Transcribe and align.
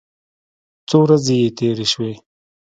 څو 0.89 0.97
ورځې 1.03 1.35
چې 1.43 1.53
تېرې 1.57 1.85
سوې. 1.91 2.13